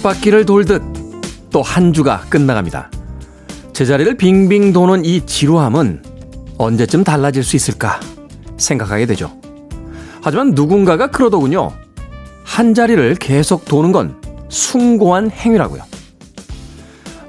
[0.00, 0.82] 쳇바퀴를 돌듯
[1.50, 2.90] 또 한 주가 끝나갑니다.
[3.72, 6.02] 제자리를 빙빙 도는 이 지루함은
[6.58, 8.00] 언제쯤 달라질 수 있을까
[8.56, 9.32] 생각하게 되죠.
[10.22, 11.72] 하지만 누군가가 그러더군요.
[12.44, 15.82] 한 자리를 계속 도는 건 숭고한 행위라고요.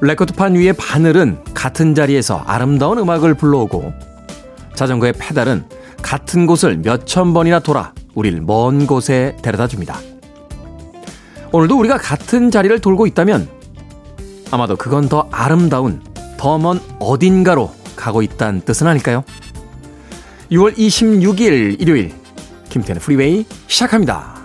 [0.02, 3.94] 레코드판 위의 바늘은 같은 자리에서 아름다운 음악을 불러오고
[4.76, 5.66] 자전거의 페달은
[6.02, 10.00] 같은 곳을 몇 천 번이나 돌아 우릴 먼 곳에 데려다 줍니다.
[11.52, 13.48] 오늘도 우리가 같은 자리를 돌고 있다면
[14.52, 16.02] 아마도 그건 더 아름다운
[16.38, 19.24] 더 먼 어딘가로 가고 있다는 뜻은 아닐까요?
[20.52, 22.14] 6월 26일 일요일
[22.70, 24.41] 김태현의 프리웨이 시작합니다.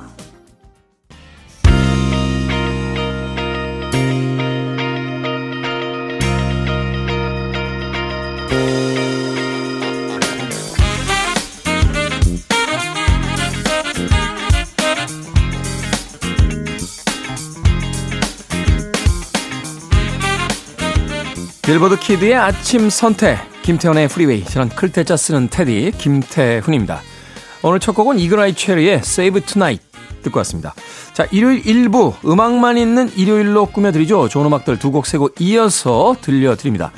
[21.76, 27.02] 빌보드 키드의 아침 선택 김태훈의 프리웨이 저는 클 태 자 쓰는 태디 김태훈입니다.
[27.62, 29.84] 오늘 첫 곡은 이글아이 체리의 Save Tonight
[30.22, 30.74] 듣고 왔습니다.
[31.12, 34.30] 자 일요일 일부 음악만 있는 일요일로 꾸며드리죠.
[34.30, 36.92] 좋은 음악들 두 곡 세 곡 이어서 들려드립니다.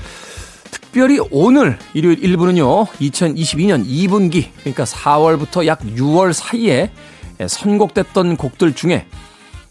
[0.70, 6.92] 특별히 오늘 일요일 1부는요, 2022년 2분기, 그러니까 4월부터 약 6월 사이에
[7.44, 9.06] 선곡됐던 곡들 중에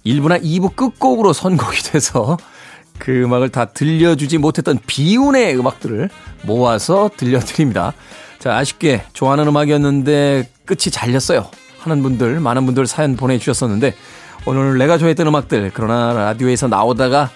[0.06, 2.38] 1부나 2부 끝곡으로 선곡이 돼서
[3.00, 6.10] 그 음악을 다 들려주지 못했던 비운의 음악들을
[6.44, 7.94] 모아서 들려드립니다.
[8.40, 11.50] 자, 아쉽게 좋아하는 음악이었는데 끝이 잘렸어요.
[11.80, 13.96] 하는 분들, 많은 분들 사연 보내주셨었는데,
[14.46, 17.30] 오늘 내가 좋아했던 음악들, 그러나 라디오에서 나오다가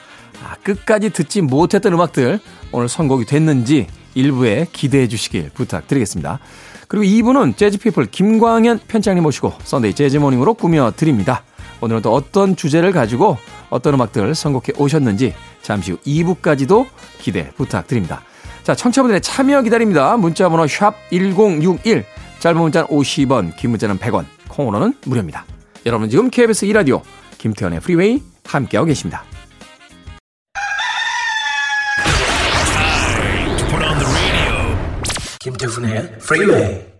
[0.43, 2.39] 아, 끝까지 듣지 못했던 음악들,
[2.71, 6.39] 오늘 선곡이 됐는지 일부에 기대해 주시길 부탁드리겠습니다.
[6.87, 11.43] 그리고 2부는 재즈피플 김광현 편집장님 모시고 Sunday Jazz Morning으로 꾸며드립니다.
[11.79, 13.37] 오늘은 또 어떤 주제를 가지고
[13.69, 16.87] 어떤 음악들 선곡해 오셨는지 잠시 후 2부까지도
[17.19, 18.21] 기대 부탁드립니다.
[18.63, 20.17] 자, 청취자분들의 참여 기다립니다.
[20.17, 22.05] 문자번호 샵 1061,
[22.39, 25.45] 짧은 문자는 50원, 긴 문자는 100원, 콩으로는 무료입니다.
[25.85, 27.01] 여러분 지금 KBS 2라디오
[27.37, 29.23] 김태훈의 프리웨이 함께하고 계십니다.
[35.39, 36.90] 김태훈의 프리웨이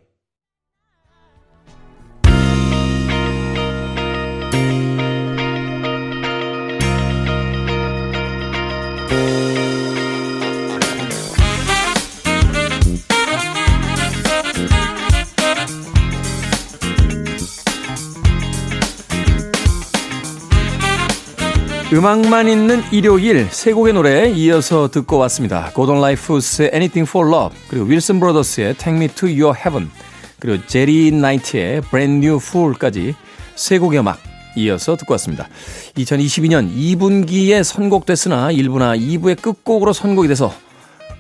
[21.94, 25.72] 음악만 있는 일요일 세 곡의 노래 이어서 듣고 왔습니다.
[25.74, 29.92] 고던 라이프스의 Anything for Love 그리고 윌슨 브로더스의 Take Me to Your Heaven
[30.40, 33.14] 그리고 제리 나이트의 Brand New Fool까지
[33.56, 34.20] 세 곡의 음악
[34.56, 35.50] 이어서 듣고 왔습니다.
[35.96, 40.54] 2022년 2분기에 선곡됐으나 1부나 2부의 끝곡으로 선곡이 돼서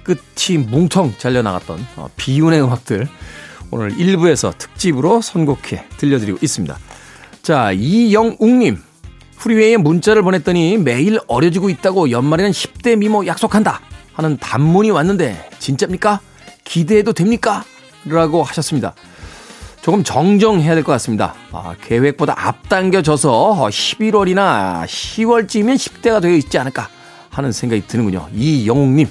[0.03, 3.09] 끝이 뭉텅 잘려나갔던 어, 비운의 음악들
[3.71, 6.77] 오늘 1부에서 특집으로 선곡해 들려드리고 있습니다.
[7.41, 8.77] 자, 이영웅님
[9.41, 13.81] 프리웨이에 문자를 보냈더니 매일 어려지고 있다고 연말에는 10대 미모 약속한다
[14.13, 16.19] 하는 단문이 왔는데 진짜입니까?
[16.63, 17.63] 기대해도 됩니까?
[18.05, 18.93] 라고 하셨습니다.
[19.81, 21.33] 조금 정정해야 될 것 같습니다.
[21.51, 26.87] 아, 계획보다 앞당겨져서 11월이나 10월쯤이면 10대가 되어 있지 않을까
[27.31, 28.27] 하는 생각이 드는군요.
[28.35, 29.07] 이영웅님,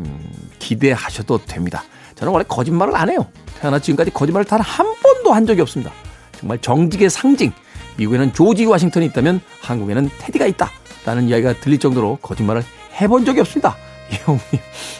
[0.00, 1.84] 음, 기대하셔도 됩니다.
[2.14, 3.26] 저는 원래 거짓말을 안 해요.
[3.60, 5.92] 태어나 지금까지 거짓말을 단 한 번도 한 적이 없습니다.
[6.40, 7.52] 정말 정직의 상징,
[7.96, 10.70] 미국에는 조지 워싱턴이 있다면 한국에는 테디가 있다.
[11.04, 12.62] 라는 이야기가 들릴 정도로 거짓말을
[13.00, 13.76] 해본 적이 없습니다.
[14.10, 14.40] 이형님.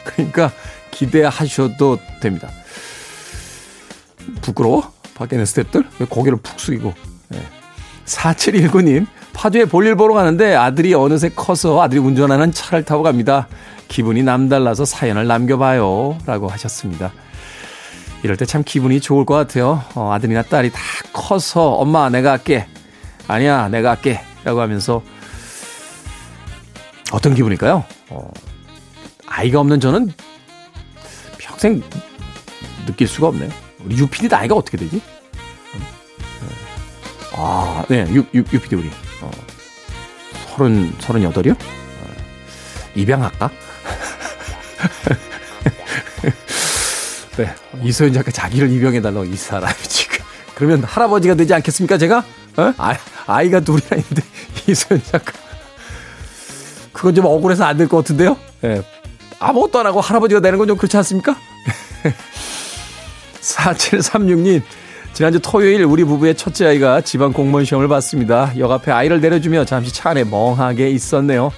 [0.04, 0.50] 그러니까
[0.90, 2.48] 기대하셔도 됩니다.
[4.42, 4.92] 부끄러워?
[5.14, 5.84] 밖에 있는 스탭들?
[5.98, 6.92] 왜 고개를 푹 숙이고.
[7.28, 7.38] 네.
[8.06, 9.06] 4719님.
[9.32, 13.48] 파주에 볼일 보러 가는데 아들이 어느새 커서 아들이 운전하는 차를 타고 갑니다.
[13.88, 16.18] 기분이 남달라서 사연을 남겨봐요.
[16.26, 17.12] 라고 하셨습니다.
[18.22, 19.82] 이럴 때 참 기분이 좋을 것 같아요.
[19.94, 20.80] 어, 아들이나 딸이 다
[21.12, 22.66] 커서 엄마 내가 할게.
[23.28, 24.20] 아니야, 내가 할게.
[24.44, 25.02] 라고 하면서
[27.12, 27.84] 어떤 기분일까요?
[28.10, 28.30] 어,
[29.26, 30.12] 아이가 없는 저는
[31.38, 31.82] 평생
[32.86, 33.50] 느낄 수가 없네요.
[33.84, 35.00] 우리 유피디 나이가 어떻게 되지?
[37.36, 38.90] 아, 네, 유, 유, 유피디 우리.
[39.22, 39.30] 어,
[40.50, 41.52] 서른, 서른여덟이요?
[41.54, 42.14] 어,
[42.94, 43.50] 입양할까?
[47.36, 50.24] 네, 이소연 작가 자기를 입양해달라고 이 사람이 지금.
[50.54, 52.24] 그러면 할아버지가 되지 않겠습니까, 제가?
[52.56, 52.72] 어?
[52.78, 52.96] 아,
[53.26, 54.22] 아이가 둘이나 있는데
[54.66, 55.32] 이소연 작가.
[56.92, 58.36] 그건 좀 억울해서 안 될 것 같은데요?
[58.64, 58.68] 예.
[58.68, 58.82] 네.
[59.40, 61.36] 아무것도 안 하고 할아버지가 되는 건 좀 그렇지 않습니까?
[63.40, 64.62] 4736님,
[65.12, 68.52] 지난주 토요일 우리 부부의 첫째 아이가 지방 공무원 시험을 봤습니다.
[68.58, 71.52] 역 앞에 아이를 내려주며 잠시 차 안에 멍하게 있었네요.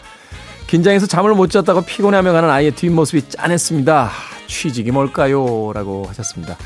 [0.66, 4.10] 긴장해서 잠을 못 잤다고 피곤해하며 가는 아이의 뒷모습이 짠했습니다.
[4.48, 5.72] 취직이 뭘까요?
[5.72, 6.56] 라고 하셨습니다.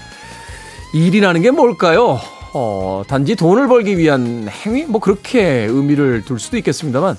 [0.94, 2.18] 일이라는 게 뭘까요?
[2.52, 4.84] 어, 단지 돈을 벌기 위한 행위?
[4.84, 7.16] 뭐 그렇게 의미를 둘 수도 있겠습니다만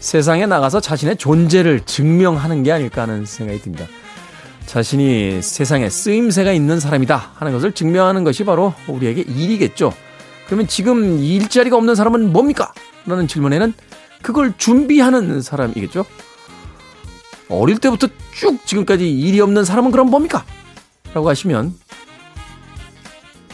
[0.00, 3.86] 세상에 나가서 자신의 존재를 증명하는 게 아닐까 하는 생각이 듭니다.
[4.66, 9.92] 자신이 세상에 쓰임새가 있는 사람이다 하는 것을 증명하는 것이 바로 우리에게 일이겠죠.
[10.46, 12.72] 그러면 지금 일자리가 없는 사람은 뭡니까?
[13.06, 13.72] 라는 질문에는
[14.22, 16.04] 그걸 준비하는 사람이겠죠.
[17.48, 20.44] 어릴 때부터 쭉 지금까지 일이 없는 사람은 그럼 뭡니까?
[21.12, 21.74] 라고 하시면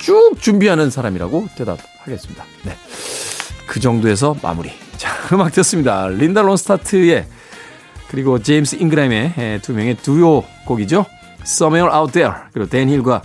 [0.00, 2.44] 쭉 준비하는 사람이라고 대답하겠습니다.
[2.64, 2.72] 네.
[3.66, 4.70] 그 정도에서 마무리.
[4.96, 6.08] 자, 음악 듣습니다.
[6.08, 7.26] 린다 론스타트의
[8.08, 11.06] 그리고 제임스 잉그램의 두 명의 두오 곡이죠.
[11.42, 13.22] Somewhere Out There 그리고 댄 힐과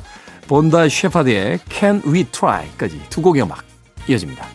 [0.47, 3.63] 본다 셰파드의 Can We Try까지 두 곡의 음악
[4.07, 4.54] 이어집니다.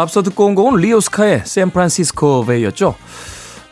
[0.00, 2.94] 앞서 듣고 온 곡은 리 오스카의 San Francisco Bay였죠.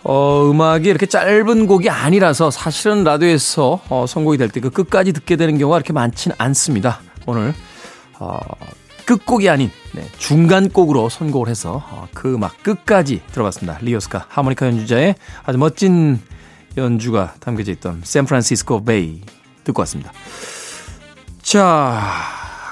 [0.05, 5.37] 어, 음악이 이렇게 짧은 곡이 아니라서 사실은 라디오에서 어, 선곡이 될 때 그 끝까지 듣게
[5.37, 7.01] 되는 경우가 그렇게 많지는 않습니다.
[7.27, 7.53] 오늘
[8.19, 8.39] 어,
[9.05, 13.79] 끝곡이 아닌 네, 중간곡으로 선곡을 해서 어, 그 음악 끝까지 들어봤습니다.
[13.83, 15.15] 리 오스카 하모니카 연주자의
[15.45, 16.21] 아주 멋진
[16.77, 19.23] 연주가 담겨져 있던 샌프란시스코 베이
[19.65, 20.13] 듣고 왔습니다.
[21.43, 22.01] 자,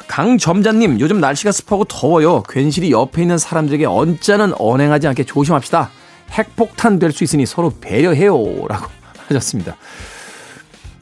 [0.08, 2.42] 강점자님, 요즘 날씨가 습하고 더워요.
[2.48, 5.90] 괜시리 옆에 있는 사람들에게 언짢은 언행하지 않게 조심합시다.
[6.30, 8.32] 핵폭탄 될 수 있으니 서로 배려해요.
[8.68, 8.86] 라고
[9.28, 9.76] 하셨습니다.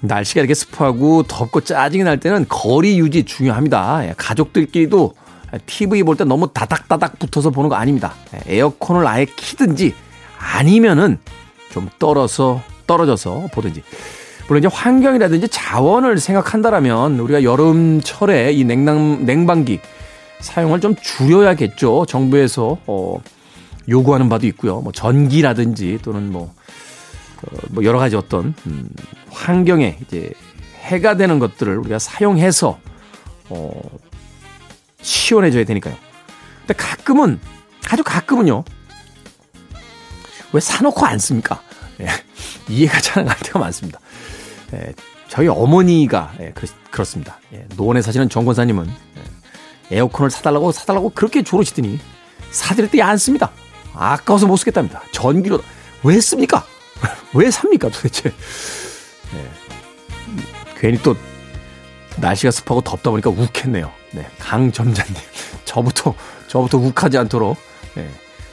[0.01, 4.07] 날씨가 이렇게 습하고 덥고 짜증이 날 때는 거리 유지 중요합니다.
[4.09, 5.15] 예, 가족들끼리도
[5.67, 8.15] TV 볼 때 너무 다닥다닥 붙어서 보는 거 아닙니다.
[8.35, 9.95] 예, 에어컨을 아예 키든지
[10.39, 11.19] 아니면은
[11.71, 13.83] 좀 떨어서 떨어져서 보든지.
[14.47, 19.81] 물론 이제 환경이라든지 자원을 생각한다라면 우리가 여름철에 이 냉방, 냉방기
[20.41, 22.05] 사용을 좀 줄여야겠죠.
[22.07, 23.17] 정부에서, 어,
[23.89, 24.81] 요구하는 바도 있고요.
[24.81, 26.53] 뭐 전기라든지 또는 뭐,
[27.43, 28.89] 어, 뭐 여러 가지 어떤, 음,
[29.31, 30.31] 환경에 이제
[30.83, 32.79] 해가 되는 것들을 우리가 사용해서,
[33.49, 33.71] 어,
[35.01, 35.95] 시원해져야 되니까요.
[36.61, 37.41] 근데 가끔은,
[37.91, 38.65] 아주 가끔은요.
[40.53, 41.63] 왜 사놓고 안 씁니까?
[42.01, 42.07] 예.
[42.69, 43.99] 이해가 잘 안 갈 때가 많습니다.
[44.75, 44.93] 예,
[45.29, 46.53] 저희 어머니가 예,
[46.91, 48.89] 그렇, 습니다 예, 노원에 사시는 정 권사님은
[49.91, 51.99] 예, 에어컨을 사달라고 사달라고 그렇게 조르시더니
[52.51, 53.51] 사드릴 때 안 씁니다.
[53.95, 55.03] 아까워서 못 쓰겠답니다.
[55.13, 55.61] 전기로
[56.03, 56.65] 왜 씁니까?
[57.35, 58.31] 왜 삽니까 도대체?
[59.35, 59.51] 예,
[60.79, 61.17] 괜히 또
[62.17, 63.91] 날씨가 습하고 덥다 보니까 욱했네요.
[64.13, 65.15] 네, 강점자님
[65.65, 66.15] 저부터
[66.49, 67.57] 저부터 욱하지 않도록
[67.97, 68.09] 예,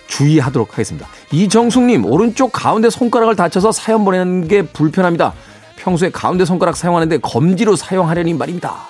[0.08, 1.08] 주의하도록 하겠습니다.
[1.32, 5.34] 이정숙님, 오른쪽 가운데 손가락을 다쳐서 사연 보내는 게 불편합니다.
[5.82, 8.88] 평소에 가운데 손가락 사용하는데 검지로 사용하려니 말입니다.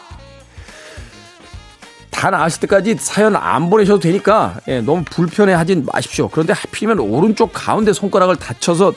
[2.10, 6.28] 다 나으실 때까지 사연 안 보내셔도 되니까 예, 너무 불편해 하진 마십시오.
[6.28, 8.94] 그런데 하필이면 오른쪽 가운데 손가락을 다쳐서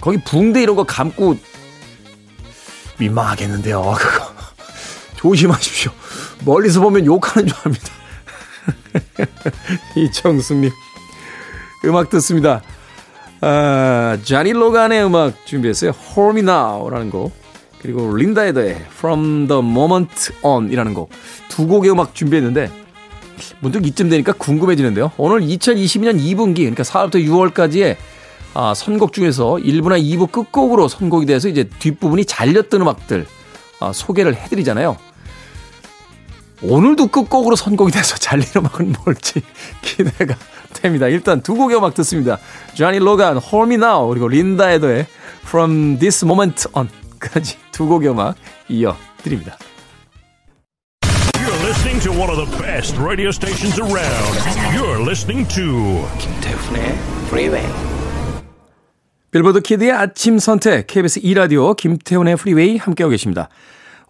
[0.00, 1.36] 거기 붕대 이런 거 감고
[2.98, 3.94] 민망하겠는데요.
[3.96, 4.26] 그거
[5.16, 5.92] 조심하십시오.
[6.44, 7.88] 멀리서 보면 욕하는 줄 압니다.
[9.96, 10.70] 이청숙님.
[11.84, 12.60] 음악 듣습니다.
[13.46, 15.92] 아, 자니 로간의 음악 준비했어요.
[16.16, 17.30] Hold Me Now라는 곡.
[17.82, 21.10] 그리고 린다 에더의 From the Moment On 이라는 곡.
[21.48, 22.70] 두 곡의 음악 준비했는데,
[23.60, 25.12] 문득 이쯤 되니까 궁금해지는데요.
[25.18, 27.96] 오늘 2022년 2분기, 그러니까 4월부터 6월까지의
[28.54, 33.26] 아, 선곡 중에서 1부나 2부 끝곡으로 선곡이 돼서 이제 뒷부분이 잘렸던 음악들
[33.78, 34.96] 아, 소개를 해드리잖아요.
[36.62, 39.42] 오늘도 끝곡으로 선곡이 돼서 잘린 음악은 뭘지
[39.82, 40.34] 기대가
[40.84, 41.08] 됩니다.
[41.08, 42.38] 일단 두 곡의 음악 듣습니다.
[42.74, 45.06] 조니 로간, Hold Me Now, 그리고 린다 에더의
[45.46, 48.36] From This Moment On까지 두 곡의 음악
[48.68, 49.56] 이어드립니다.
[51.38, 54.36] You're listening to one of the best radio stations around.
[54.76, 56.92] You're listening to 김태훈의
[57.28, 57.66] Freeway.
[59.30, 63.48] 빌보드 kid의 아침 선택 KBS 2라디오 김태훈의 프리웨이 함께하고 계십니다.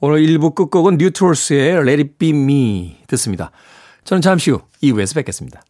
[0.01, 3.53] 오늘 1부 끝곡은 뉴트롤스의 Let It Be Me 듣습니다.
[4.03, 5.63] 저는 잠시 후 2부에서 뵙겠습니다.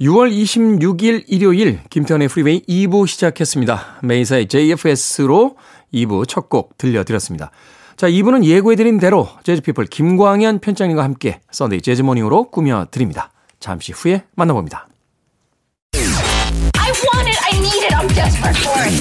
[0.00, 4.00] 6월 26일 일요일 김태훈의 프리웨이 2부 시작했습니다.
[4.02, 5.56] 메이사의 JFS로
[5.94, 7.50] 2부 첫 곡 들려드렸습니다.
[7.96, 13.30] 자, 2부는 예고해드린 대로 재즈피플 김광현 편집장님과 함께 Sunday 재즈 morning으로 꾸며드립니다.
[13.58, 14.88] 잠시 후에 만나봅니다.
[15.94, 18.92] I want it, I need it, I'm desperate for it.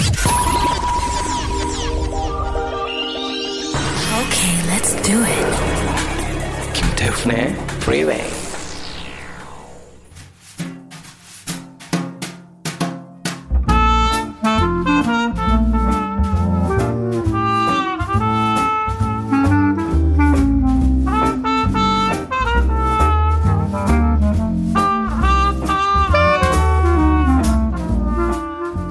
[4.21, 5.45] Okay, let's do it.
[6.73, 8.44] 김태훈의 프리웨이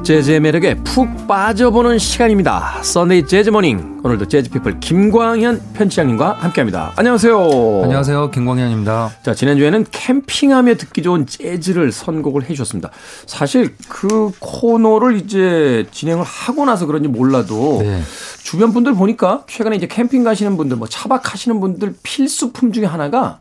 [0.05, 2.83] 재즈의 매력에 푹 빠져보는 시간입니다.
[2.83, 4.03] Sunday 재즈 morning.
[4.05, 6.93] 오늘도 재즈피플 김광현 편집장님과 함께합니다.
[6.97, 7.83] 안녕하세요.
[7.85, 8.31] 안녕하세요.
[8.31, 9.13] 김광현입니다.
[9.23, 12.91] 자, 지난주에는 캠핑하며 듣기 좋은 재즈를 선곡을 해주셨습니다.
[13.25, 18.03] 사실 그 코너를 이제 진행을 하고 나서 그런지 몰라도 네.
[18.43, 23.39] 주변 분들 보니까 최근에 이제 캠핑 가시는 분들, 뭐 차박 하시는 분들 필수품 중에 하나가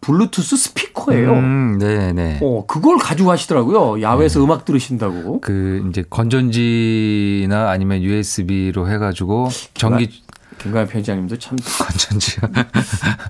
[0.00, 1.32] 블루투스 스피커예요.
[1.32, 2.38] 음, 네, 네.
[2.42, 4.00] 어, 그걸 가지고 하시더라고요.
[4.02, 4.44] 야외에서 네.
[4.44, 5.40] 음악 들으신다고.
[5.40, 10.22] 그 이제 건전지나 아니면 USB로 해 가지고 전기
[10.58, 12.42] 김가연 편집장님도 참 건전지요.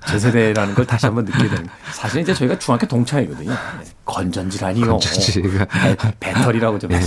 [0.07, 1.67] 제 세대라는 걸 다시 한번 느끼게 되는.
[1.93, 3.51] 사실 이제 저희가 중학교 동창이거든요.
[3.51, 3.57] 네.
[4.05, 4.85] 건전지라니요.
[4.85, 5.67] 건전지가
[6.19, 6.99] 배, 터리라고 좀 네.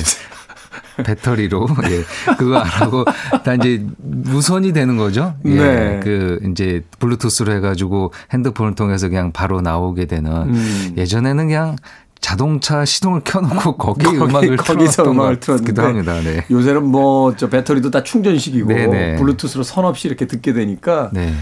[1.03, 3.05] 배터리로 예 그거 안 하고
[3.45, 5.35] 다 이제 무선이 되는 거죠.
[5.45, 5.55] 예.
[5.55, 6.01] 네.
[6.03, 10.95] 그 이제 블루투스로 해가지고 핸드폰을 통해서 그냥 바로 나오게 되는 음.
[10.97, 11.77] 예전에는 그냥
[12.21, 16.21] 자동차 시동을 켜놓고 거기 거기, 음악을 거기서 음악을 틀었기도 합니다.
[16.21, 16.45] 네.
[16.51, 18.87] 요새는 뭐 저 배터리도 다 충전식이고 네네.
[18.87, 19.17] 네.
[19.17, 21.33] 블루투스로 선 없이 이렇게 듣게 되니까 네.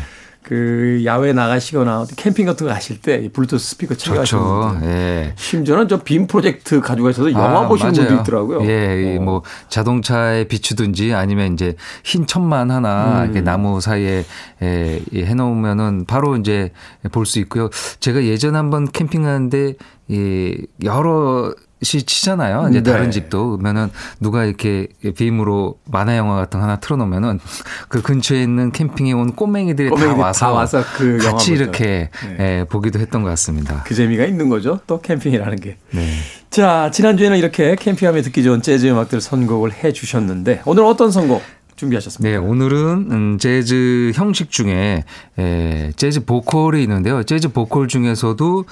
[0.42, 5.32] 그 야외 나가시거나 캠핑 같은 거 가실 때 블루투스 스피커 챙겨가시는 분들 예.
[5.36, 8.06] 심지어는 저 빔 프로젝트 가지고 가셔서 영화 아, 보시는 맞아요.
[8.08, 8.64] 분도 있더라고요.
[8.66, 9.20] 예, 어.
[9.20, 13.44] 뭐 자동차에 비추든지 아니면 이제 흰 천만 하나 음.
[13.44, 14.24] 나무 사이에
[14.62, 16.72] 예, 해놓으면은 바로 이제
[17.12, 17.68] 볼 수 있고요.
[18.00, 19.74] 제가 예전 한번 캠핑 하는데
[20.08, 22.68] 이 여러 시 치잖아요.
[22.70, 22.92] 이제 네.
[22.92, 27.40] 다른 집도 그러면은 누가 이렇게 빔으로 만화 영화 같은 거 하나 틀어놓으면은
[27.88, 32.60] 그 근처에 있는 캠핑에 온 꼬맹이들이, 꼬맹이들이 다 와서, 다 와서 그 같이 이렇게 네.
[32.60, 33.82] 예, 보기도 했던 것 같습니다.
[33.86, 34.80] 그 재미가 있는 거죠.
[34.86, 35.76] 또 캠핑이라는 게.
[35.92, 36.06] 네.
[36.50, 41.42] 자 지난 주에는 이렇게 캠핑하며 듣기 좋은 재즈 음악들 선곡을 해주셨는데 오늘 어떤 선곡?
[41.76, 42.30] 준비하셨습니다.
[42.30, 45.04] 네, 오늘은 음, 재즈 형식 중에
[45.38, 47.22] 에, 재즈 보컬이 있는데요.
[47.22, 48.64] 재즈 보컬 중에서도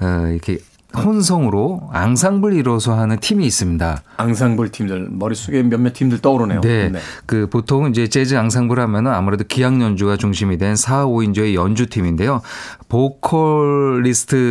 [0.00, 0.58] 어, 이렇게
[0.96, 4.02] 혼성으로 앙상블 이뤄서 하는 팀이 있습니다.
[4.16, 6.60] 앙상블 팀들 머릿속에 몇몇 팀들 떠오르네요.
[6.60, 6.88] 네.
[6.88, 6.98] 네.
[7.26, 12.40] 그 보통 이제 재즈 앙상블 하면은 아무래도 기악 연주가 중심이 된 4, 5인조의 연주팀인데요.
[12.88, 14.46] 보컬리스트들이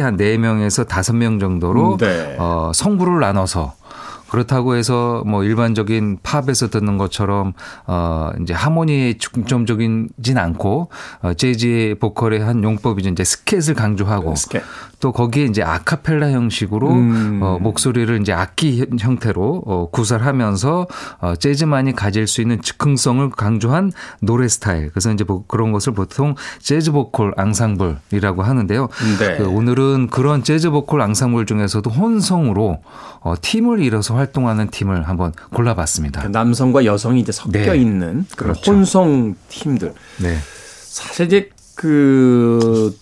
[0.00, 2.36] 한 4명에서 5명 정도로 음, 네.
[2.38, 3.74] 어, 성부를 나눠서
[4.30, 7.52] 그렇다고 해서 뭐 일반적인 팝에서 듣는 것처럼
[7.86, 10.88] 어 이제 하모니에 중점적인진 않고
[11.22, 14.62] 어 재즈의 보컬의 한 용법이 이제 스캣을 강조하고 스캣.
[15.00, 17.40] 또 거기에 이제 아카펠라 형식으로 음.
[17.42, 20.86] 어 목소리를 이제 악기 형태로 어 구사를 하면서
[21.20, 24.90] 어 재즈만이 가질 수 있는 즉흥성을 강조한 노래 스타일.
[24.90, 28.88] 그래서 이제 뭐 그런 것을 보통 재즈 보컬 앙상블이라고 하는데요.
[29.18, 29.36] 네.
[29.38, 32.82] 그 오늘은 그런 재즈 보컬 앙상블 중에서도 혼성으로
[33.20, 36.22] 어 팀을 이뤄서 활동하는 팀을 한번 골라봤습니다.
[36.22, 37.78] 그 남성과 여성이 이제 섞여 네.
[37.78, 38.72] 있는 그런 그렇죠.
[38.72, 39.94] 혼성 팀들.
[40.18, 40.36] 네.
[40.90, 42.94] 사실 이제 그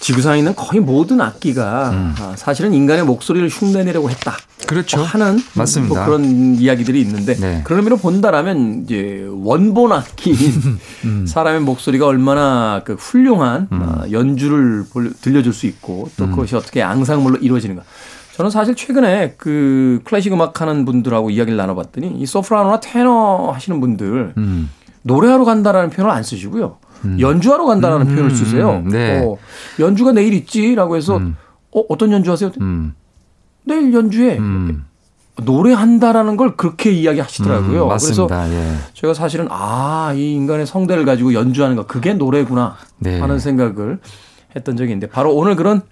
[0.00, 2.14] 지구상에 있는 거의 모든 악기가 음.
[2.18, 4.34] 아, 사실은 인간의 목소리를 흉내내려고 했다.
[4.66, 4.98] 그렇죠.
[4.98, 5.94] 뭐 하는 맞습니다.
[5.94, 7.60] 뭐 그런 이야기들이 있는데 네.
[7.64, 11.26] 그런 의미로 본다라면 이제 원본 악기인 음.
[11.26, 13.82] 사람의 목소리가 얼마나 그 훌륭한 음.
[13.82, 14.84] 아, 연주를
[15.20, 16.30] 들려줄 수 있고 또 음.
[16.30, 17.82] 그것이 어떻게 앙상블로 이루어지는가.
[18.36, 24.32] 저는 사실 최근에 그 클래식 음악 하는 분들하고 이야기를 나눠봤더니 이 소프라노나 테너 하시는 분들
[24.38, 24.70] 음.
[25.02, 26.78] 노래하러 간다라는 표현을 안 쓰시고요.
[27.04, 27.18] 음.
[27.20, 28.14] 연주하러 간다라는 음.
[28.14, 28.82] 표현을 쓰세요.
[28.86, 29.22] 네.
[29.24, 29.36] 어,
[29.78, 31.36] 연주가 내일 있지라고 해서 음.
[31.72, 32.52] 어, 어떤 연주하세요?
[32.60, 32.94] 음.
[33.64, 34.38] 내일 연주해.
[34.38, 34.84] 음.
[35.42, 37.88] 노래한다라는 걸 그렇게 이야기하시더라고요.
[37.88, 38.74] 그래서 예.
[38.92, 43.18] 제가 사실은 아, 이 인간의 성대를 가지고 연주하는 거 그게 노래구나 네.
[43.20, 44.00] 하는 생각을
[44.54, 45.82] 했던 적이 있는데 바로 오늘 그런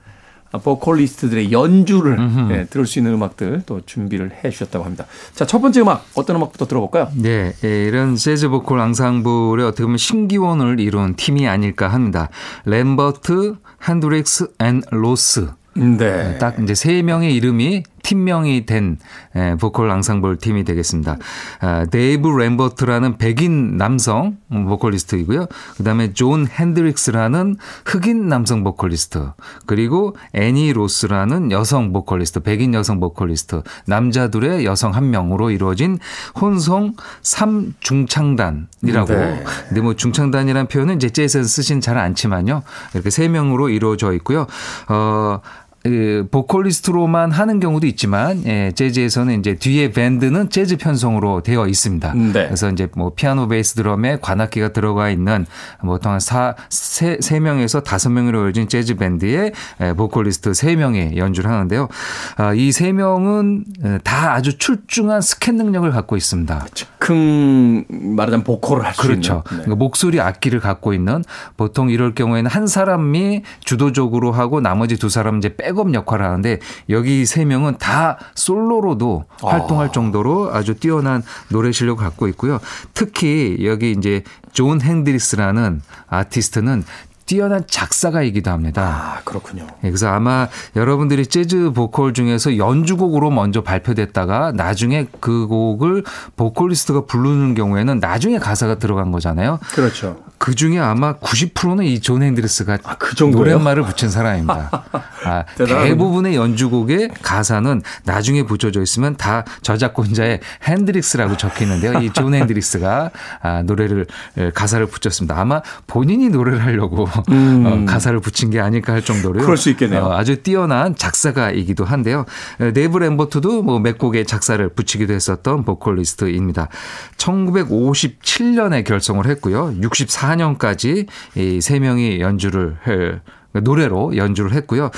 [0.52, 2.16] 보컬리스트들의 연주를
[2.48, 5.06] 네, 들을 수 있는 음악들 또 준비를 해 주셨다고 합니다.
[5.34, 7.08] 자, 첫 번째 음악 어떤 음악부터 들어볼까요?
[7.14, 12.30] 네, 예, 이런 재즈 보컬 앙상블의 어떻게 보면 신기원을 이룬 팀이 아닐까 합니다.
[12.64, 15.48] 램버트, 핸드릭스 and 로스.
[15.74, 16.38] 네.
[16.38, 18.96] 딱 이제 세 명의 이름이 팀명이 된
[19.36, 21.18] 에, 보컬 앙상블 팀이 되겠습니다.
[21.60, 25.44] 아, 데이브 램버트라는 백인 남성 보컬리스트이고요.
[25.76, 29.32] 그다음에 존 핸드릭스라는 흑인 남성 보컬리스트
[29.66, 35.98] 그리고 애니 로스라는 여성 보컬리스트 백인 여성 보컬리스트 남자 둘에 여성 한 명으로 이루어진
[36.40, 39.44] 혼성 3중창단이라고 네.
[39.68, 42.62] 근데 뭐 중창단이라는 표현은 이제 재즈에서 쓰진 잘 않지만요.
[42.94, 44.46] 이렇게 세 명으로 이루어져 있고요.
[44.88, 45.40] 어
[45.88, 52.14] 그 보컬리스트로만 하는 경우도 있지만 예, 재즈에서는 이제 뒤에 밴드는 재즈 편성으로 되어 있습니다.
[52.14, 52.32] 네.
[52.32, 55.46] 그래서 이제 뭐 피아노 베이스 드럼에 관악기가 들어가 있는
[55.80, 61.88] 보통 한 4, 3, 3명에서 5명으로 이루어진 재즈 밴드의 예, 보컬리스트 3명이 연주를 하는데요.
[62.36, 66.66] 아, 이 3명은 다 아주 출중한 스캔 능력을 갖고 있습니다.
[66.74, 69.32] 즉흥 말하자면 보컬을 할수 그렇죠.
[69.32, 69.42] 있는.
[69.42, 69.64] 네.
[69.64, 71.24] 그러니까 목소리 악기를 갖고 있는
[71.56, 76.58] 보통 이럴 경우에는 한 사람이 주도적으로 하고 나머지 두 사람은 이제 빼고 백업 역할을 하는데
[76.90, 79.48] 여기 세 명은 다 솔로로도 아.
[79.48, 82.58] 활동할 정도로 아주 뛰어난 노래 실력을 갖고 있고요.
[82.94, 86.82] 특히 여기 이제 존 핸드릭스라는 아티스트는
[87.26, 89.18] 뛰어난 작사가이기도 합니다.
[89.18, 89.66] 아, 그렇군요.
[89.84, 96.04] 예, 그래서 아마 여러분들이 재즈 보컬 중에서 연주곡으로 먼저 발표됐다가 나중에 그 곡을
[96.36, 99.58] 보컬리스트가 부르는 경우에는 나중에 가사가 들어간 거잖아요.
[99.74, 100.16] 그렇죠.
[100.38, 104.70] 그 중에 아마 90%는 이 존 핸드릭스가 아, 그 노랫말을 붙인 사람입니다.
[105.24, 112.00] 아, 대부분의 연주곡의 가사는 나중에 붙여져 있으면 다 저작권자에 핸드릭스라고 적혀 있는데요.
[112.00, 113.10] 이 존 핸드릭스가
[113.42, 114.06] 아, 노래를
[114.54, 115.38] 가사를 붙였습니다.
[115.38, 117.64] 아마 본인이 노래를 하려고 음.
[117.66, 119.42] 어, 가사를 붙인 게 아닐까 할 정도로요.
[119.42, 120.04] 그럴 수 있겠네요.
[120.04, 122.24] 어, 아주 뛰어난 작사가이기도 한데요.
[122.58, 126.68] 데이브 램버트도 뭐 몇 곡의 작사를 붙이기도 했었던 보컬리스트입니다.
[127.16, 129.74] 1957년에 결성을 했고요.
[129.80, 133.20] 64 년까지 이 세 명이 연주를 해
[133.60, 134.90] 노래로 연주를 했고요.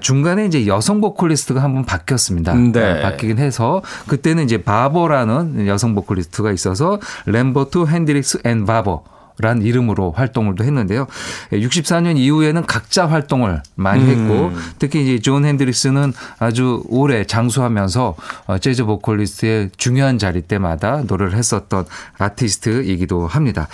[0.00, 2.54] 중간에 이제 여성 보컬리스트가 한번 바뀌었습니다.
[2.54, 3.02] 네.
[3.02, 10.64] 바뀌긴 해서 그때는 이제 바버라는 여성 보컬리스트가 있어서 램버트 핸드릭스 and 바버란 이름으로 활동을 또
[10.64, 11.06] 했는데요.
[11.52, 14.08] 64년 이후에는 각자 활동을 많이 음.
[14.08, 14.56] 했고 음.
[14.78, 18.14] 특히 이제 존 핸드릭스는 아주 오래 장수하면서
[18.46, 21.84] 어, 재즈 보컬리스트의 중요한 자리 때마다 노래를 했었던
[22.18, 23.68] 아티스트이기도 합니다.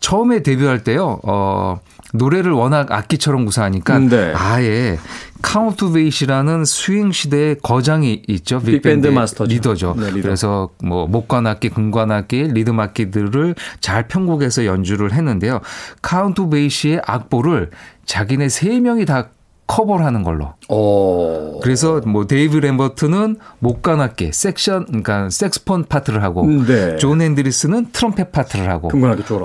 [0.00, 1.20] 처음에 데뷔할 때요.
[1.22, 1.80] 어
[2.14, 4.32] 노래를 워낙 악기처럼 구사하니까 네.
[4.36, 4.98] 아예
[5.42, 8.60] 카운트 베이시라는 스윙 시대의 거장이 있죠.
[8.60, 9.96] 빅밴드 마스터 리더죠.
[9.98, 10.22] 네, 리더.
[10.22, 15.60] 그래서 뭐 목관악기, 금관악기, 리듬 악기들을 잘 편곡해서 연주를 했는데요.
[16.02, 17.70] 카운트 베이시의 악보를
[18.06, 19.30] 자기네 세 명이 다
[19.66, 20.54] 커버를 하는 걸로.
[20.68, 21.60] 오.
[21.60, 26.96] 그래서 뭐 데이브 램버트는 목관악기 섹션 그러니까 섹스폰 파트를 하고 네.
[26.96, 28.90] 존 핸드릭스는 트럼펫 파트를 하고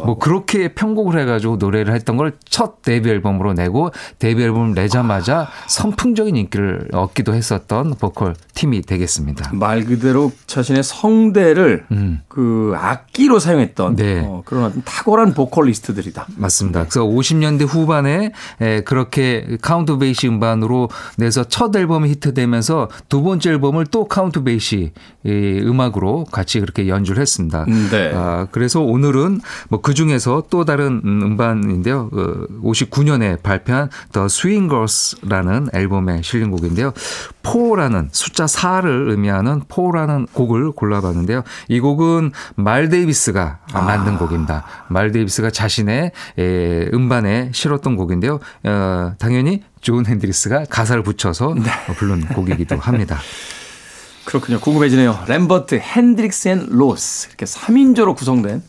[0.06, 5.48] 뭐 그렇게 편곡을 해 가지고 노래를 했던 걸 첫 데뷔 앨범으로 내고 데뷔 앨범을 내자마자
[5.68, 9.52] 선풍적인 인기를 얻기도 했었던 보컬 팀이 되겠습니다.
[9.54, 12.22] 말 그대로 자신의 성대를 음.
[12.28, 14.24] 그 악기로 사용했던 네.
[14.26, 16.28] 어, 그런 탁월한 보컬리스트들이다.
[16.36, 16.82] 맞습니다.
[16.82, 18.32] 그래서 50년대 후반에
[18.86, 24.92] 그렇게 카운트 베이시 음반으로 내서 첫 앨범이 히트되면서 두 번째 앨범을 또 카운트 베이시
[25.26, 27.66] 음악으로 같이 그렇게 연주를 했습니다.
[27.68, 28.12] 음, 네.
[28.14, 32.10] 아, 그래서 오늘은 뭐 그 중에서 또 다른 음반인데요.
[32.64, 36.94] 59년에 그 발표한 The Swingers라는 앨범에 실린 곡인데요.
[37.42, 41.42] Four라는 숫자 4를 의미하는 Four라는 곡을 골라봤는데요.
[41.70, 43.82] 이 곡은 마일스 데이비스가 아.
[43.82, 44.64] 만든 곡입니다.
[44.90, 46.12] 마일스 데이비스가 자신의
[46.94, 48.40] 음반에 실었던 곡인데요.
[48.66, 51.94] 어, 당연히 존 핸드릭스가 가사를 붙여서 네.
[51.96, 53.20] 부른 곡이기도 합니다.
[54.26, 54.60] 그렇군요.
[54.60, 55.24] 궁금해지네요.
[55.28, 58.62] 램버트, 핸드릭스 and 로스 이렇게 3인조로 구성된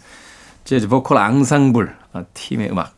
[0.65, 1.95] 재즈 보컬 앙상블
[2.35, 2.95] 팀의 음악.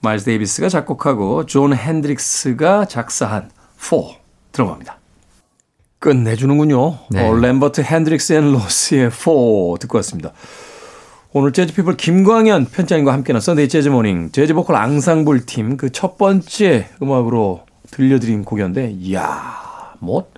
[0.00, 3.96] 마일스 데이비스가 작곡하고 존 핸드릭스가 작사한 4
[4.52, 4.98] 들어갑니다.
[5.98, 6.98] 끝내주는군요.
[7.10, 7.26] 네.
[7.26, 10.32] 어, 램버트, 핸드릭스 and 로스의 4 듣고 왔습니다.
[11.36, 16.88] 오늘 재즈피플 김광현 편집장님과 함께한 Sunday 재즈 morning 재즈 보컬 앙상블 팀 그 첫 번째
[17.02, 20.28] 음악으로 들려드린 곡이었는데 이야 뭐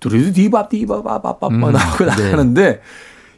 [0.00, 2.06] 두리두 디밥 디바바바바 음, 나오고 네.
[2.06, 2.80] 나가는데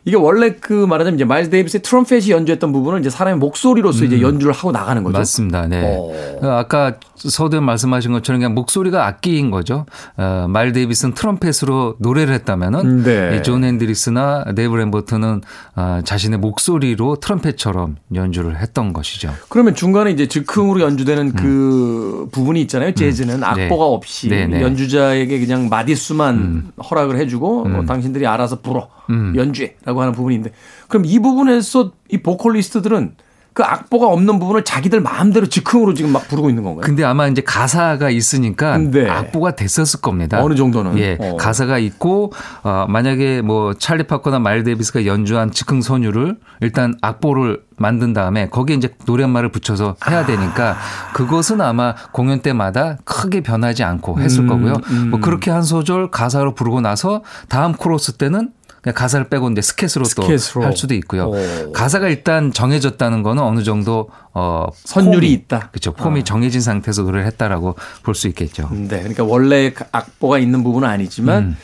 [0.06, 4.06] 이게 원래 그 말하자면 이제 마일스 데이비스의 트럼펫이 연주했던 부분을 이제 사람의 목소리로서 음.
[4.06, 5.16] 이제 연주를 하고 나가는 거죠.
[5.16, 5.66] 맞습니다.
[5.66, 5.96] 네.
[5.96, 6.12] 오.
[6.42, 6.48] 어.
[6.50, 9.86] 아까 서두 말씀하신 것처럼 그냥 목소리가 악기인 거죠.
[10.16, 13.42] 어, 마일스 데이비스는 트럼펫으로 노래를 했다면은 네.
[13.42, 15.40] 존 핸드릭스나 데이브 램버트는
[15.76, 19.32] 어, 자신의 목소리로 트럼펫처럼 연주를 했던 것이죠.
[19.48, 22.30] 그러면 중간에 이제 즉흥으로 연주되는 그 음.
[22.30, 22.92] 부분이 있잖아요.
[22.92, 23.40] 재즈는 음.
[23.56, 23.64] 네.
[23.64, 24.46] 악보가 없이 네.
[24.46, 24.60] 네.
[24.60, 26.70] 연주자에게 그냥 마디수만 음.
[26.90, 27.86] 허락을 해주고 어, 음.
[27.86, 29.34] 당신들이 알아서 불어 음.
[29.36, 30.50] 연주해라고 하는 부분인데
[30.88, 33.16] 그럼 이 부분에서 이 보컬리스트들은
[33.54, 36.82] 그 악보가 없는 부분을 자기들 마음대로 즉흥으로 지금 막 부르고 있는 건가요?
[36.82, 39.08] 근데 아마 이제 가사가 있으니까 네.
[39.08, 40.42] 악보가 됐었을 겁니다.
[40.42, 40.98] 어느 정도는.
[40.98, 41.16] 예.
[41.20, 41.36] 어.
[41.36, 42.32] 가사가 있고
[42.64, 48.74] 어, 만약에 뭐 찰리 파커나 마일스 데이비스가 연주한 즉흥 선율을 일단 악보를 만든 다음에 거기에
[48.74, 51.12] 이제 노랫말을 붙여서 해야 되니까 아.
[51.12, 54.74] 그것은 아마 공연 때마다 크게 변하지 않고 했을 음, 거고요.
[54.90, 55.10] 음.
[55.10, 58.50] 뭐 그렇게 한 소절 가사로 부르고 나서 다음 코러스 때는
[58.92, 60.04] 가사를 빼고 이제 스캣으로.
[60.04, 60.22] 또
[60.62, 61.26] 할 수도 있고요.
[61.30, 61.72] 오.
[61.72, 65.68] 가사가 일단 정해졌다는 거는 어느 정도 어 선율이 폼이, 있다.
[65.70, 65.92] 그렇죠.
[65.92, 66.24] 폼이 어.
[66.24, 68.68] 정해진 상태에서 노래를 했다라고 볼 수 있겠죠.
[68.72, 68.98] 네.
[68.98, 71.56] 그러니까 원래 악보가 있는 부분은 아니지만 음.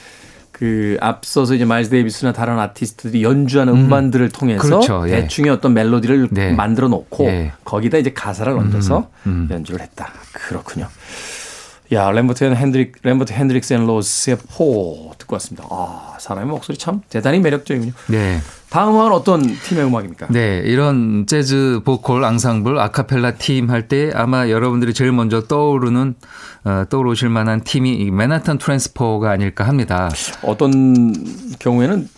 [0.52, 3.88] 그 앞서서 이제 마일스 데이비스나 다른 아티스트들이 연주하는 음.
[3.88, 5.04] 반들을 통해서 그렇죠.
[5.08, 5.22] 예.
[5.22, 6.52] 대충의 어떤 멜로디를 네.
[6.52, 7.52] 만들어 놓고 예.
[7.64, 9.48] 거기다 이제 가사를 얹어서 음.
[9.50, 9.54] 음.
[9.54, 10.12] 연주를 했다.
[10.32, 10.86] 그렇군요.
[11.92, 15.66] 야, 램버트 핸드릭, 램버트 핸드릭스 앤 로스의 Four 듣고 왔습니다.
[15.70, 17.92] 아, 사람의 목소리 참 대단히 매력적이군요.
[18.08, 18.38] 네.
[18.68, 20.28] 다음 음악은 어떤 팀의 음악입니까?
[20.30, 26.14] 네, 이런 재즈 보컬 앙상블 아카펠라 팀 할 때 아마 여러분들이 제일 먼저 떠오르는
[26.62, 30.08] 어, 떠오르실 만한 팀이 맨하탄 트랜스포가 아닐까 합니다.
[30.42, 31.12] 어떤
[31.58, 32.08] 경우에는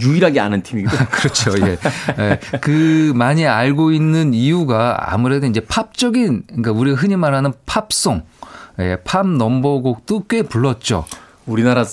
[0.00, 0.88] 유일하게 아는 팀이고.
[1.12, 1.50] 그렇죠.
[1.66, 1.76] 예.
[2.18, 2.40] 예.
[2.62, 8.22] 그 많이 알고 있는 이유가 아무래도 이제 팝적인 그러니까 우리가 흔히 말하는 팝송
[8.80, 11.04] 예, 팝 넘버곡도 꽤 불렀죠.
[11.46, 11.84] 우리나라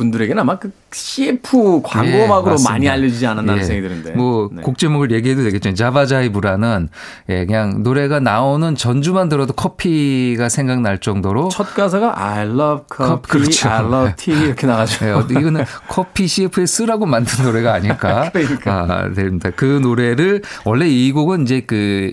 [0.00, 3.62] 분들에게는 아마 그 CF 광고음악으로 예, 많이 알려지지 않았나 예.
[3.62, 4.12] 생각이 드는데.
[4.12, 4.72] 뭐곡 네.
[4.78, 5.74] 제목을 얘기해도 되겠죠.
[5.74, 6.88] 자바자이브라는
[7.28, 13.68] 예, 그냥 노래가 나오는 전주만 들어도 커피가 생각날 정도로 첫 가사가 I love coffee, 그렇죠.
[13.68, 15.04] I love tea 이렇게 나가죠.
[15.04, 18.86] 예, 이거는 커피 CF에 쓰라고 만든 노래가 아닐까 그러니까.
[18.88, 19.50] 아, 됩니다.
[19.54, 22.10] 그 노래를 원래 이 곡은 이제 그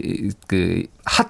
[0.48, 1.30] 그 핫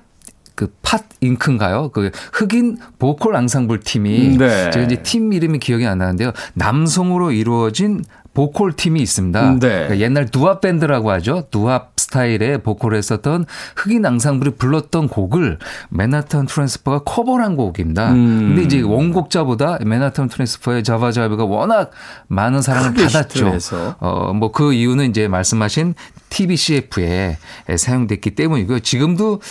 [0.57, 1.89] 그팟 잉크인가요?
[1.93, 4.71] 그 흑인 보컬 앙상블 팀이 음, 네.
[4.71, 6.31] 제가 이제 팀 이름이 기억이 안 나는데요.
[6.55, 9.51] 남성으로 이루어진 보컬 팀이 있습니다.
[9.53, 9.57] 네.
[9.59, 11.45] 그러니까 옛날 두합 밴드라고 하죠.
[11.49, 15.57] 두합 스타일의 보컬을 했었던 흑인 앙상블이 불렀던 곡을
[15.89, 18.11] 맨하탄 트랜스퍼가 커버한 곡입니다.
[18.13, 18.53] 음.
[18.55, 21.91] 근데 이제 원곡자보다 맨하탄 트랜스퍼의 Java Jive가 워낙
[22.27, 23.57] 많은 사랑을 받았죠.
[23.99, 25.95] 어, 뭐 그 이유는 이제 말씀하신
[26.29, 27.37] TV CF에
[27.77, 28.79] 사용됐기 때문이고요.
[28.79, 29.41] 지금도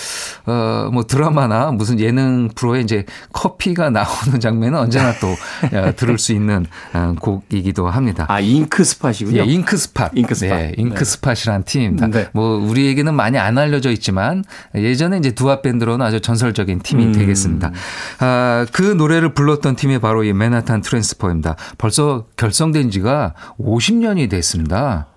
[0.47, 5.29] 어 뭐 드라마나 무슨 예능 프로에 이제 커피가 나오는 장면은 언제나 또
[5.77, 8.25] 어, 들을 수 있는 어, 곡이기도 합니다.
[8.29, 9.41] 아 잉크 스팟이군요.
[9.41, 10.11] 예, 잉크 스팟.
[10.15, 10.57] 잉크 스팟.
[10.57, 11.05] 네, 잉크 네.
[11.05, 12.07] 스팟이라는 팀입니다.
[12.09, 12.29] 네.
[12.33, 17.13] 뭐 우리에게는 많이 안 알려져 있지만 예전에 이제 두합 밴드로는 아주 전설적인 팀이 음.
[17.13, 17.73] 되겠습니다.
[18.21, 21.57] 아, 그 노래를 불렀던 팀이 바로 이 맨하탄 트랜스퍼입니다.
[21.79, 25.09] 벌써 결성된 지가 50년이 됐습니다.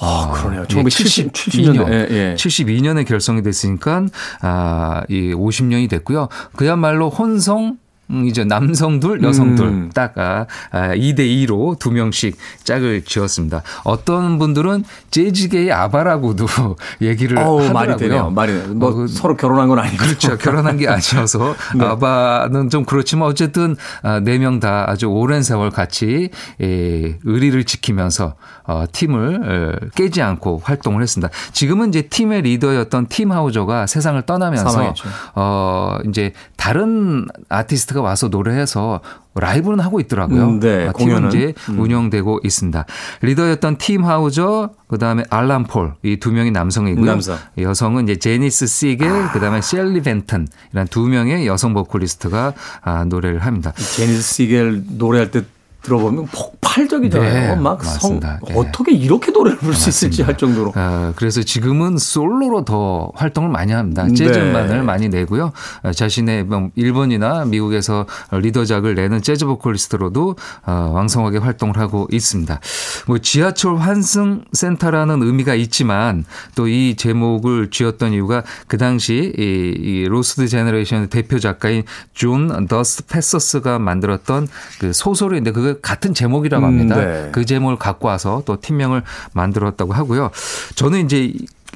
[0.00, 0.66] 아, 그러네요.
[0.66, 1.92] 1970, 72년.
[1.92, 2.34] 예, 예.
[2.34, 4.06] 72년에 결성이 됐으니까,
[4.40, 6.28] 아, 이 50년이 됐고요.
[6.56, 7.78] 그야말로 혼성
[8.10, 9.90] 음, 이제 남성 둘, 여성 둘, 음.
[9.94, 13.62] 딱, 아, 2대 2로 아, 두 명씩 짝을 지었습니다.
[13.84, 16.46] 어떤 분들은 재즈계의 아바라고도
[17.02, 17.72] 얘기를 어우, 하더라고요.
[17.72, 18.30] 말이 되네요.
[18.30, 19.96] 말이 뭐 어, 그, 서로 결혼한 건 아니고.
[19.96, 20.36] 그렇죠.
[20.36, 21.84] 결혼한 게 아니어서 네.
[21.84, 28.84] 아바는 좀 그렇지만 어쨌든 아, 네명 다 아주 오랜 세월 같이 에, 의리를 지키면서 어,
[28.92, 31.32] 팀을 에, 깨지 않고 활동을 했습니다.
[31.52, 35.08] 지금은 이제 팀의 리더였던 팀 하우저가 세상을 떠나면서 사망했죠.
[35.34, 39.00] 어, 이제 다른 아티스트가 아티스트가 와서 노래해서
[39.34, 40.44] 라이브는 하고 있더라고요.
[40.44, 41.78] 음, 네, 아, 팀은 이제 음.
[41.78, 42.84] 운영되고 있습니다.
[43.22, 47.04] 리더였던 팀 하우저, 그 다음에 앨런 폴, 이 두 명이 남성이고요.
[47.04, 47.36] 남성.
[47.58, 49.32] 여성은 이제 제니스 시겔, 아.
[49.32, 53.72] 그 다음에 셰릴 벤틴, 이런 두 명의 여성 보컬리스트가 아, 노래를 합니다.
[53.72, 55.42] 제니스 시겔 노래할 때
[55.82, 57.54] 들어보면 폭발적이잖아요.
[57.54, 58.28] 네, 막 성, 네.
[58.54, 60.72] 어떻게 이렇게 노래를 부를 수 있을지 할 정도로.
[60.74, 64.08] 아, 그래서 지금은 솔로로 더 활동을 많이 합니다.
[64.08, 64.82] 재즈 음반을 네.
[64.82, 65.52] 많이 내고요.
[65.82, 72.60] 아, 자신의 뭐 일본이나 미국에서 리더작을 내는 재즈 보컬리스트로도 어, 왕성하게 활동을 하고 있습니다.
[73.06, 80.04] 뭐 지하철 환승 센터라는 의미가 있지만 또 이 제목을 지었던 이유가 그 당시 이, 이
[80.08, 81.82] Lost Generation의 대표 작가인
[82.14, 86.96] 존 더스 패서스가 만들었던 그 소설인데 그거 같은 제목이라고 합니다.
[86.96, 87.28] 음, 네.
[87.32, 89.02] 그 제목을 갖고 와서 또 팀명을
[89.32, 90.30] 만들었다고 하고요.
[90.74, 91.32] 저는 이제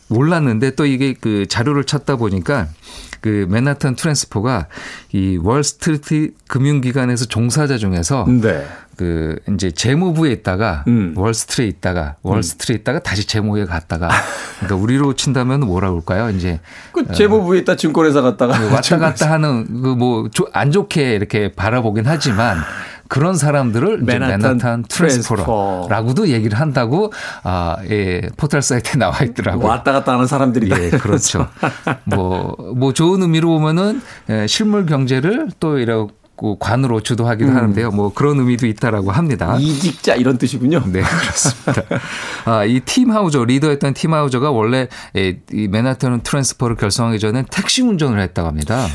[0.09, 2.69] 몰랐는데 또 이게 그 자료를 찾다 보니까
[3.21, 4.67] 그 맨하탄 트랜스퍼가
[5.13, 8.67] 이 월스트리트 금융기관에서 종사자 중에서 네.
[8.97, 11.15] 그 이제 재무부에 있다가 음.
[11.17, 14.11] 월스트리트에 있다가 월스트리트에 있다가 다시 재무부에 갔다가
[14.61, 16.31] 그러니까 우리로 친다면 뭐라 그럴까요?
[16.31, 16.61] 이제
[16.93, 22.05] 그 재무부에 있다 증권회사 갔다가 그 왔다 갔다 하는 그 뭐 안 좋게 이렇게 바라보긴
[22.07, 22.59] 하지만
[23.09, 27.13] 그런 사람들을 맨하탄, 맨하탄 transferer라고도 얘기를 한다고
[27.43, 29.67] 아, 예, 포털 사이트에 나와 있더라고요.
[29.67, 30.83] 왔다 갔다 하는 사람들이다.
[30.83, 31.49] 예, 그렇죠.
[32.05, 36.13] 뭐, 뭐 좋은 의미로 보면은 예, 실물 경제를 또 이렇게
[36.59, 37.57] 관으로 주도하기도 음.
[37.57, 37.91] 하는데요.
[37.93, 39.57] 뭐 그런 의미도 있다라고 합니다.
[39.59, 40.83] 이직자 이런 뜻이군요.
[40.87, 41.83] 네, 그렇습니다.
[42.45, 48.21] 아, 이 팀 하우저 리더였던 팀 하우저가 원래 이 맨하탄 트랜스퍼를 결성하기 전에 택시 운전을
[48.21, 48.87] 했다고 합니다.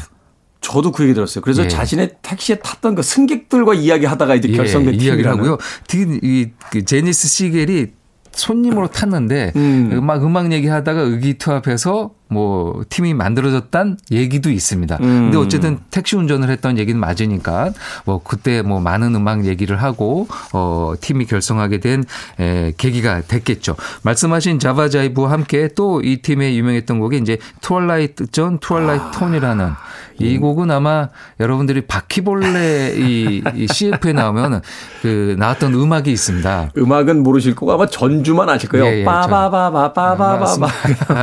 [0.62, 1.42] 저도 그 얘기 들었어요.
[1.42, 1.68] 그래서 예.
[1.68, 5.58] 자신의 택시에 탔던 그 승객들과 이야기하다가 이제 예, 결성된 예, 이야기를 하고요.
[5.94, 7.88] 이그 제니스 시겔이
[8.32, 9.90] 손님으로 탔는데 음.
[9.94, 14.98] 음악 음악 얘기하다가 의기투합해서 뭐 팀이 만들어졌단 얘기도 있습니다.
[15.02, 15.02] 음.
[15.02, 17.72] 근데 어쨌든 택시 운전을 했던 얘기는 맞으니까
[18.06, 22.04] 뭐 그때 뭐 많은 음악 얘기를 하고 어 팀이 결성하게 된
[22.40, 23.76] 에, 계기가 됐겠죠.
[24.04, 29.12] 말씀하신 Java Jive와 함께 또 이 팀의 유명했던 곡이 이제 Twilight Zone Twilight 아.
[29.12, 29.72] Zone이라는
[30.20, 31.08] 이 곡은 아마
[31.40, 34.62] 여러분들이 바퀴벌레 이, 이 CF에 나오면
[35.02, 36.72] 그 나왔던 음악이 있습니다.
[36.78, 38.86] 음악은 모르실 거고 아마 전주만 아실 거예요.
[38.86, 40.68] 예, 예, 빠바바바바바바바.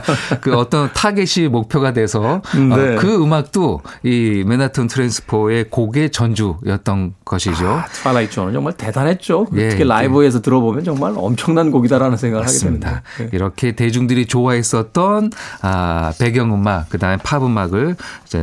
[0.40, 2.94] 그 어떤 타겟이 목표가 돼서 음, 어, 네.
[2.94, 7.68] 어, 그 음악도 이 맨하튼 트랜스퍼의 곡의 전주였던 것이죠.
[7.68, 9.46] 아, Twilight Zone은 정말 대단했죠.
[9.56, 10.42] 예, 특히 라이브에서 예.
[10.42, 12.88] 들어보면 정말 엄청난 곡이다라는 생각을 맞습니다.
[12.88, 13.30] 하게 됩니다.
[13.32, 13.36] 예.
[13.36, 17.96] 이렇게 대중들이 좋아했었던 아, 배경음악, 그다음에 팝음악을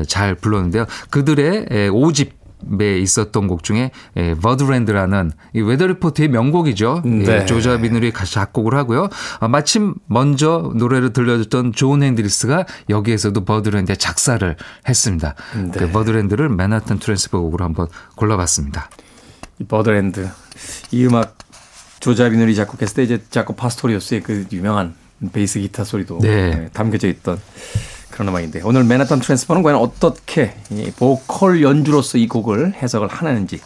[0.07, 0.85] 잘 불렀는데요.
[1.09, 2.42] 그들의 5집
[2.81, 3.91] 에 있었던 곡 중에
[4.41, 7.01] Birdland라는 이 웨더리포트의 명곡이죠.
[7.05, 7.45] 음, 네.
[7.45, 9.09] 조 자비눌이 같이 작곡을 하고요.
[9.39, 14.55] 아, 마침 먼저 노래를 들려줬던 존 핸드릭스가 여기에서도 Birdland의 작사를
[14.87, 15.35] 했습니다.
[15.55, 15.79] 음, 네.
[15.79, 18.89] 그 Birdland를 맨하탄 트랜스퍼 곡으로 한번 골라봤습니다.
[19.59, 20.29] 이 Birdland
[20.91, 21.37] 이 음악
[21.99, 24.95] 조 자비눌이 작곡했을 때 이제 자코 파스토리우스의 그 유명한
[25.31, 26.69] 베이스 기타 소리도 네.
[26.73, 27.39] 담겨져 있던
[28.13, 33.59] 그런 음악인데 오늘 맨하탄 트랜스퍼는 과연 어떻게 이 보컬 연주로서 이 곡을 해석을 하는지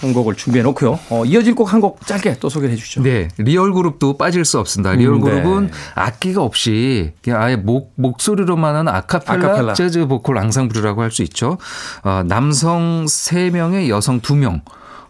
[0.00, 0.98] 한 곡을 준비해 놓고요.
[1.10, 3.02] 어, 이어질 곡 한 곡 짧게 또 소개해 주시죠.
[3.02, 3.26] 네.
[3.38, 4.92] 리얼 그룹도 빠질 수 없습니다.
[4.92, 5.30] 리얼 음, 네.
[5.30, 9.74] 그룹은 악기가 없이 그냥 아예 목, 목소리로만 하는 아카펠라, 아카펠라.
[9.74, 11.56] 재즈 보컬 앙상블이라고 할 수 있죠.
[12.04, 14.60] 어, 남성 3명에 여성 2명.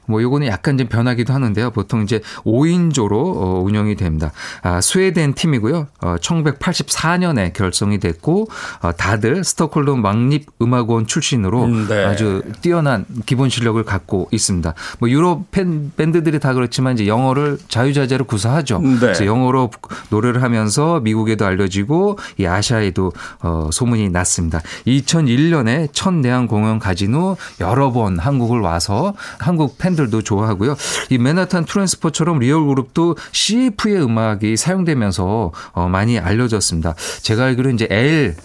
[0.09, 1.71] 뭐 요거는 약간 좀 변하기도 하는데요.
[1.71, 4.33] 보통 이제 5인조로 어, 운영이 됩니다.
[4.63, 5.87] 아, 스웨덴 팀이고요.
[6.01, 8.49] 어, 1984년에 결성이 됐고
[8.83, 12.05] 어, 다들 스톡홀름 왕립 음악원 출신으로 음, 네.
[12.05, 14.75] 아주 뛰어난 기본 실력을 갖고 있습니다.
[14.99, 18.79] 뭐 유럽 팬, 밴드들이 다 그렇지만 이제 영어를 자유자재로 구사하죠.
[18.79, 19.01] 음, 네.
[19.01, 19.71] 그래서 영어로
[20.09, 24.61] 노래를 하면서 미국에도 알려지고 이 아시아에도 어, 소문이 났습니다.
[24.87, 30.77] 2001년에 첫 내한 공연 가진 후 여러 번 한국을 와서 한국 팬 팬들도 좋아하고요.
[31.11, 36.95] 이 맨하탄 트랜스퍼처럼 리얼 그룹도 CF의 음악이 사용되면서 어, 많이 알려졌습니다.
[37.23, 38.37] 제가 알기로 이제 L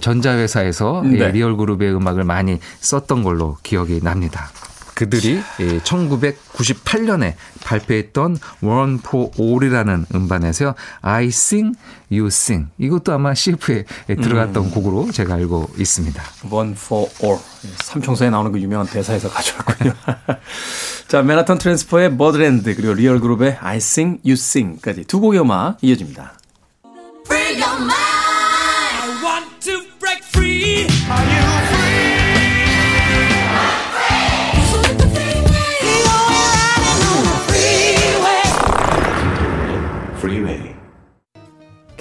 [0.00, 1.30] 전자회사에서 네.
[1.32, 4.50] 리얼 그룹의 음악을 많이 썼던 걸로 기억이 납니다.
[4.96, 5.40] 그들이
[5.84, 10.74] 1998년에 발표했던 One for All이라는 음반에서요.
[11.02, 11.76] I sing,
[12.10, 12.70] you sing.
[12.78, 14.70] 이것도 아마 CF에 들어갔던 음.
[14.70, 16.22] 곡으로 제가 알고 있습니다.
[16.50, 17.38] One for All.
[17.84, 19.92] 삼총사에 나오는 그 유명한 대사에서 가져왔군요.
[21.08, 26.32] 자, 맨하탄 트랜스퍼의 Birdland 그리고 리얼 그룹의 I sing, you sing까지 두 곡의 음악 이어집니다.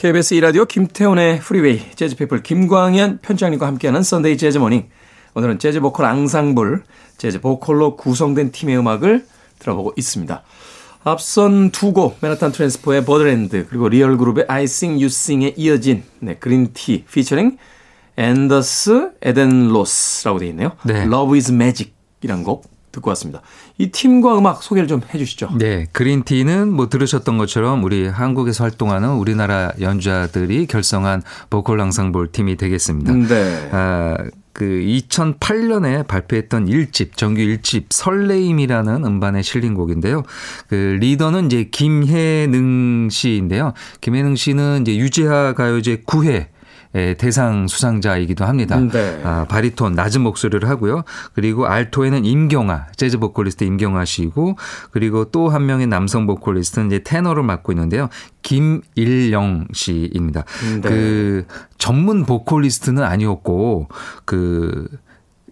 [0.05, 4.87] KBS 2라디오 김태훈의 프리웨이 재즈피플 김광현 편집장님과 함께하는 Sunday 재즈 Morning
[5.33, 6.83] 오늘은 재즈 보컬 앙상블
[7.17, 9.25] 재즈 보컬로 구성된 팀의 음악을
[9.57, 10.43] 들어보고 있습니다.
[11.05, 16.35] 앞선 두 곡, 맨하탄 트랜스퍼의 Birdland, 그리고 리얼 그룹의 I Sing You Sing에 이어진 네,
[16.35, 17.57] 그린티 피처링
[18.15, 20.73] 앤더스 에덴 로스라고 되어 있네요.
[20.85, 21.01] 네.
[21.01, 23.41] Love is Magic 이란 곡 듣고 왔습니다.
[23.77, 25.51] 이 팀과 음악 소개를 좀 해주시죠.
[25.57, 33.13] 네, 그린티는 뭐 들으셨던 것처럼 우리 한국에서 활동하는 우리나라 연주자들이 결성한 보컬 랑상볼 팀이 되겠습니다.
[33.13, 33.69] 네.
[33.71, 34.17] 아,
[34.55, 40.23] 그 2008년에 발표했던 1집, 정규 1집 설레임이라는 음반에 실린 곡인데요.
[40.69, 43.73] 그 리더는 이제 김혜능 씨인데요.
[43.99, 46.49] 김혜능 씨는 이제 유재하 가요제 9회 예,
[47.17, 48.77] 대상 수상자이기도 합니다.
[48.77, 49.21] 음, 네.
[49.23, 51.03] 아, 바리톤 낮은 목소리를 하고요.
[51.33, 54.57] 그리고 알토에는 임경아 재즈 보컬리스트 임경아 씨고
[54.91, 58.09] 그리고 또 한 명의 남성 보컬리스트는 이제 테너를 맡고 있는데요.
[58.41, 60.43] 김일영 씨입니다.
[60.63, 60.89] 음, 네.
[60.89, 61.45] 그
[61.77, 63.87] 전문 보컬리스트는 아니었고
[64.25, 64.87] 그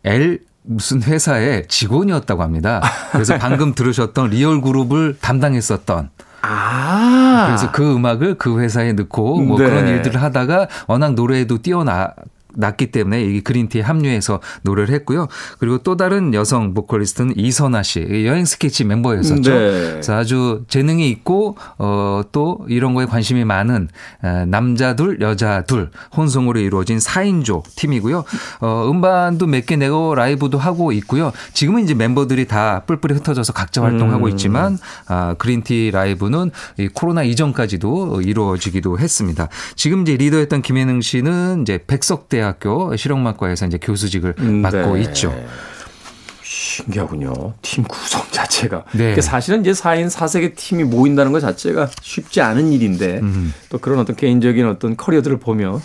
[0.03, 2.82] L 무슨 회사의 직원이었다고 합니다.
[3.12, 6.10] 그래서 방금 들으셨던 리얼 그룹을 담당했었던
[6.41, 7.02] 아.
[7.48, 9.65] 그래서 그 음악을 그 회사에 넣고 뭐 네.
[9.65, 12.13] 그런 일들을 하다가 워낙 노래에도 뛰어나
[12.55, 15.27] 났기 때문에 이 그린티에 합류해서 노래를 했고요.
[15.59, 19.49] 그리고 또 다른 여성 보컬리스트는 이선아 씨 여행 스케치 멤버였었죠.
[19.49, 19.59] 네.
[19.93, 23.89] 그래서 아주 재능이 있고 어, 또 이런 거에 관심이 많은
[24.47, 28.23] 남자 둘 여자 둘 혼성으로 이루어진 4인조 팀이고요.
[28.61, 31.31] 어, 음반도 몇 개 내고 라이브도 하고 있고요.
[31.53, 34.29] 지금은 이제 멤버들이 다 뿔뿔이 흩어져서 각자 활동하고 음.
[34.31, 39.47] 있지만 아, 그린티 라이브는 이 코로나 이전까지도 이루어지기도 했습니다.
[39.77, 45.01] 지금 이제 리더였던 김혜능 씨는 이제 백석대 학교 실용음악과에서 이제 교수직을 음, 맡고 네.
[45.03, 45.34] 있죠.
[46.43, 47.53] 신기하군요.
[47.62, 48.84] 팀 구성 자체가.
[48.93, 49.19] 네.
[49.21, 53.53] 사실은 이제 4인 4색의 팀이 모인다는 것 자체가 쉽지 않은 일인데 음.
[53.69, 55.82] 또 그런 어떤 개인적인 어떤 커리어들을 보면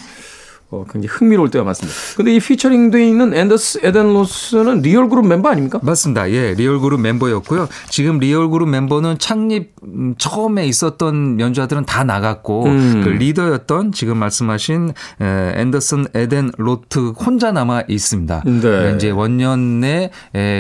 [0.71, 1.97] 어, 굉장히 흥미로울 때가 많습니다.
[2.17, 5.81] 근데 이 피처링 돼 있는 앤더스 에덴 로스는 리얼 그룹 멤버 아닙니까?
[5.83, 6.31] 맞습니다.
[6.31, 7.69] 예, 리얼 그룹 멤버였고요.
[7.89, 13.01] 지금 리얼 그룹 멤버는 창립 음, 처음에 있었던 연주자들은 다 나갔고 음.
[13.05, 18.43] 그 리더였던 지금 말씀하신 앤더스 에덴 로스 혼자 남아 있습니다.
[18.45, 18.95] 네.
[18.95, 20.11] 이제 원년 내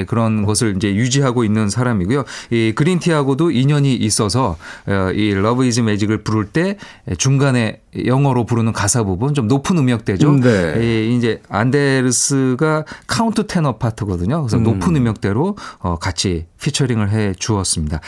[0.06, 2.24] 그런 것을 이제 유지하고 있는 사람이고요.
[2.50, 6.76] 이 그린티하고도 인연이 있어서 어, 이 Love Is Magic을 부를 때
[7.18, 10.28] 중간에 영어로 부르는 가사 부분 좀 높은 음역대죠.
[10.28, 11.08] 음, 네.
[11.08, 14.42] 이제 안데르스가 카운터테너 파트거든요.
[14.42, 14.62] 그래서 음.
[14.62, 18.00] 높은 음역대로 어 같이 featuring을 해 주었습니다.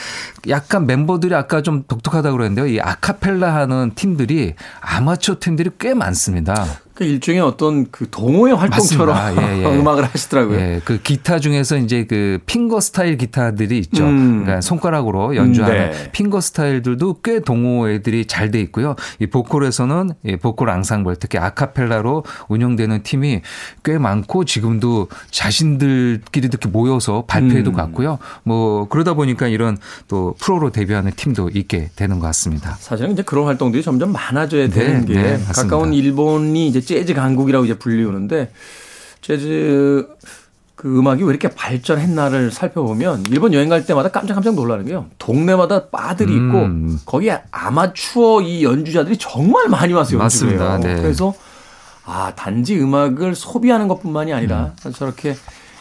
[0.48, 2.66] 약간 멤버 들이 아까 좀 독특하다고 그랬는데요.
[2.66, 6.66] 이 아카펠라 하는 팀들이 아마추어 팀들이 꽤 많습니다.
[7.00, 9.64] 그 일종의 어떤 그 동호회 활동처럼 예, 예.
[9.74, 10.58] 음악을 하시더라고요.
[10.60, 14.04] 예, 그 기타 중에서 이제 그 핑거 스타일 기타들이 있죠.
[14.04, 14.42] 음.
[14.42, 16.12] 그러니까 손가락으로 연주하는 네.
[16.12, 18.96] 핑거 스타일들도 꽤 동호회들이 잘 돼 있고요.
[19.20, 23.42] 이 보컬에서는 이 보컬 앙상블 특히 아카펠라로 운영되는 팀이
[23.84, 27.76] 꽤 많고 지금도 자신들끼리 이렇게 모여서 발표회도 음.
[27.76, 28.18] 갔고요.
[28.42, 32.76] 뭐 그러다 보니까 이런 또 프로로 데뷔하는 팀도 있게 되는 것 같습니다.
[32.80, 37.14] 사실은 이제 그런 활동들이 점점 많아져야 네, 되는 네, 게 네, 가까운 일본이 이제 재즈
[37.14, 38.50] 강국이라고 이제 불리우는데
[39.20, 40.08] 재즈
[40.74, 45.06] 그 음악이 왜 이렇게 발전했나를 살펴보면 일본 여행 갈 때마다 깜짝깜짝 놀라는 게요.
[45.18, 46.98] 동네마다 바들이 있고 음.
[47.04, 50.80] 거기에 아마추어 이 연주자들이 정말 많이 와서 연주를 해요.
[50.82, 50.96] 네.
[50.96, 51.32] 그래서
[52.04, 54.92] 아 단지 음악을 소비하는 것뿐만이 아니라 음.
[54.92, 55.36] 저렇게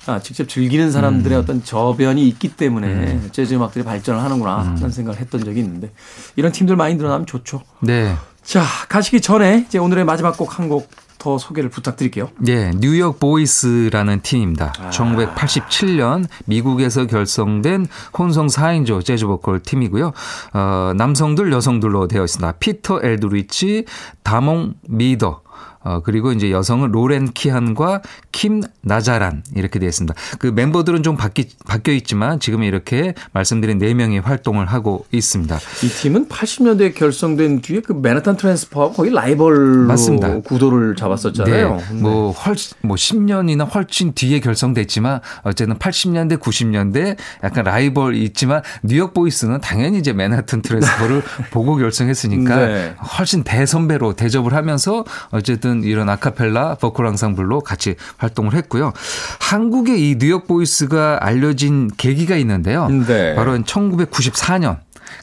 [0.05, 1.41] 아, 직접 즐기는 사람들의 음.
[1.41, 3.29] 어떤 저변이 있기 때문에 음.
[3.31, 4.75] 재즈 음악들이 발전을 하는구나 음.
[4.75, 5.91] 하는 생각을 했던 적이 있는데
[6.35, 7.63] 이런 팀들 많이 늘어나면 좋죠.
[7.79, 8.15] 네.
[8.43, 12.29] 자, 가시기 전에 이제 오늘의 마지막 곡 한 곡 더 소개를 부탁드릴게요.
[12.39, 14.73] 네, 뉴욕 보이스라는 팀입니다.
[14.79, 14.89] 아.
[14.89, 20.13] 1987년 미국에서 결성된 혼성 4인조 재즈 보컬 팀이고요.
[20.53, 22.53] 어, 남성들, 여성들로 되어 있습니다.
[22.53, 23.83] 피터 엘드리치,
[24.23, 25.41] 다몽 미더,
[25.83, 30.13] 어, 그리고 이제 여성은 로렌 키한과 킴 나자란 이렇게 되어 있습니다.
[30.39, 35.57] 그 멤버들은 좀 바뀌, 바뀌어 있지만 지금 이렇게 말씀드린 4명이 활동을 하고 있습니다.
[35.83, 40.39] 이 팀은 80년대에 결성된 뒤에 그 맨하탄 트랜스퍼하고 거의 라이벌로 맞습니다.
[40.41, 41.75] 구도를 잡았었잖아요.
[41.75, 41.83] 네.
[41.91, 42.01] 네.
[42.01, 49.61] 뭐 훨씬 뭐 10년이나 훨씬 뒤에 결성됐지만 어쨌든 80년대 90년대 약간 라이벌 있지만 뉴욕 보이스는
[49.61, 52.95] 당연히 이제 맨하탄 트랜스퍼를 보고 결성했으니까 네.
[53.17, 58.93] 훨씬 대선배로 대접을 하면서 어쨌든 어쨌든 이런 아카펠라 보컬 앙상블로 같이 활 동을 했고요.
[59.39, 62.87] 한국에 이 뉴욕 보이스가 알려진 계기가 있는데요.
[62.87, 63.35] 네.
[63.35, 64.77] 바로 1994년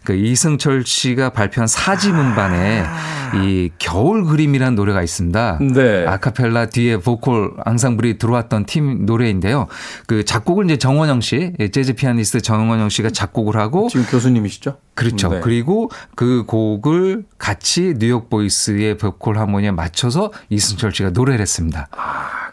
[0.04, 3.32] 그 이승철 씨가 발표한 사지문반에 아.
[3.34, 5.58] 이 겨울 그림이라는 노래가 있습니다.
[5.74, 6.06] 네.
[6.06, 9.66] 아카펠라 뒤에 보컬 앙상블이 들어왔던 팀 노래인데요.
[10.06, 14.78] 그 작곡을 이제 정원영 씨, 재즈 피아니스트 정원영 씨가 작곡을 하고 지금 교수님이시죠?
[14.94, 15.28] 그렇죠.
[15.28, 15.40] 네.
[15.40, 21.88] 그리고 그 곡을 같이 뉴욕 보이스의 보컬 하모니에 맞춰서 이승철 씨가 노래를 했습니다.
[21.90, 22.45] 아.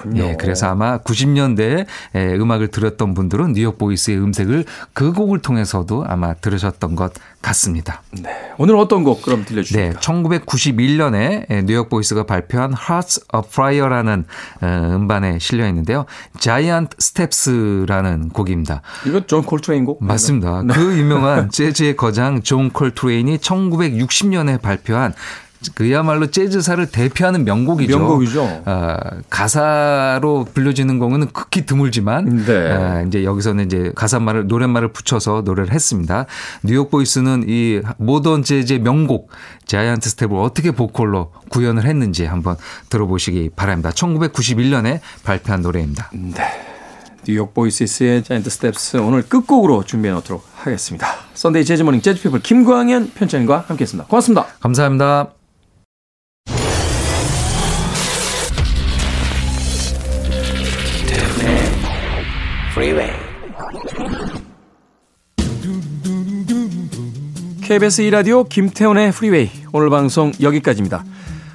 [0.00, 0.22] 그렇군요.
[0.22, 6.96] 예, 그래서 아마 90년대에 음악을 들었던 분들은 뉴욕 보이스의 음색을 그 곡을 통해서도 아마 들으셨던
[6.96, 8.02] 것 같습니다.
[8.22, 8.30] 네.
[8.58, 9.92] 오늘 어떤 곡 그럼 들려주십니까?
[9.92, 9.98] 네.
[9.98, 14.24] 1991년에 뉴욕 보이스가 발표한 Hearts of Fire라는
[14.60, 16.06] 어, 음반에 실려 있는데요.
[16.38, 18.82] Giant Steps라는 곡입니다.
[19.06, 20.02] 이거 존 콜트레인 곡?
[20.02, 20.62] 맞습니다.
[20.62, 20.74] 네.
[20.74, 25.14] 그 유명한 재즈의 거장 존 콜트레인이 1960년에 발표한
[25.74, 27.98] 그야말로 재즈사를 대표하는 명곡이죠.
[27.98, 28.62] 명곡이죠.
[28.64, 28.96] 어,
[29.28, 32.72] 가사로 불려지는 곡은 극히 드물지만 네.
[32.72, 36.26] 어, 이제 여기서는 이제 가사말을 노랫말을 붙여서 노래를 했습니다.
[36.62, 39.30] 뉴욕 보이스는 이 모던 재즈의 명곡
[39.66, 42.56] Giant Step을 어떻게 보컬로 구현을 했는지 한번
[42.88, 43.90] 들어보시기 바랍니다.
[43.90, 46.10] 1991년에 발표한 노래입니다.
[46.12, 46.70] 네.
[47.26, 51.06] 뉴욕 보이스의 Giant Steps 오늘 끝곡으로 준비해 놓도록 하겠습니다.
[51.34, 54.08] Sunday 재즈 Morning 재즈 피플 김광현 편집장과 함께했습니다.
[54.08, 54.46] 고맙습니다.
[54.60, 55.39] 감사합니다.
[62.80, 63.12] Freeway.
[67.62, 71.04] KBS 2라디오 김태훈의 프리웨이 오늘 방송 여기까지입니다.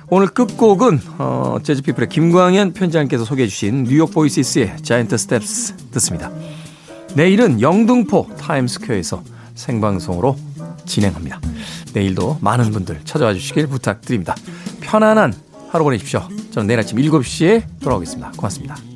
[0.10, 6.32] 오늘 끝곡은 어, 재즈피플의 김광현 편집장께서 소개해 주신 뉴욕 보이시스의 Giant Steps 듣습니다.
[7.16, 9.24] 내일은 영등포 타임스퀘어에서
[9.56, 10.38] 생방송으로
[10.86, 11.42] 진행합니다.
[11.94, 14.36] 내일도 많은 분들 찾아와 주시길 부탁드립니다.
[14.82, 15.34] 편안한
[15.70, 16.22] 하루 보내십시오.
[16.52, 18.34] 저는 내일 아침 7시에 돌아오겠습니다.
[18.38, 18.95] 고맙습니다.